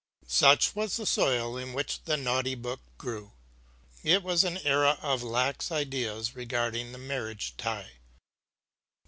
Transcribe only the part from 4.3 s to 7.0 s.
an era of lax ideas regarding the